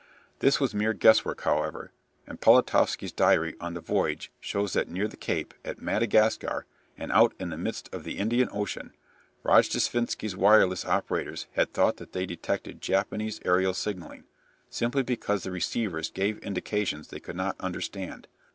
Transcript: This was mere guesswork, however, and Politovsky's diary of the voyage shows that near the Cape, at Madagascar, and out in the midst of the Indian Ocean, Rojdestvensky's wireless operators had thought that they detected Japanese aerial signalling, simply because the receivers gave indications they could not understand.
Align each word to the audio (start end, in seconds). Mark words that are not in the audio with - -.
This 0.39 0.59
was 0.59 0.73
mere 0.73 0.93
guesswork, 0.93 1.41
however, 1.41 1.91
and 2.25 2.41
Politovsky's 2.41 3.11
diary 3.11 3.53
of 3.59 3.75
the 3.75 3.81
voyage 3.81 4.31
shows 4.39 4.73
that 4.73 4.89
near 4.89 5.07
the 5.07 5.15
Cape, 5.15 5.53
at 5.63 5.79
Madagascar, 5.79 6.65
and 6.97 7.11
out 7.11 7.35
in 7.39 7.49
the 7.51 7.57
midst 7.59 7.87
of 7.93 8.03
the 8.03 8.17
Indian 8.17 8.49
Ocean, 8.51 8.95
Rojdestvensky's 9.45 10.35
wireless 10.35 10.85
operators 10.85 11.45
had 11.51 11.71
thought 11.71 11.97
that 11.97 12.13
they 12.13 12.25
detected 12.25 12.81
Japanese 12.81 13.39
aerial 13.45 13.75
signalling, 13.75 14.23
simply 14.71 15.03
because 15.03 15.43
the 15.43 15.51
receivers 15.51 16.09
gave 16.09 16.39
indications 16.39 17.09
they 17.09 17.19
could 17.19 17.35
not 17.35 17.55
understand. 17.59 18.27